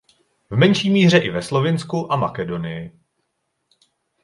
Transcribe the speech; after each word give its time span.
V 0.51 0.57
menší 0.57 0.89
míře 0.89 1.17
i 1.17 1.29
ve 1.29 1.41
Slovinsku 1.41 2.11
a 2.11 2.15
Makedonii. 2.15 2.99